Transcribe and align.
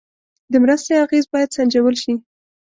د 0.51 0.53
مرستې 0.63 0.93
اغېز 1.05 1.25
باید 1.33 1.53
سنجول 1.57 1.95
شي. 2.03 2.13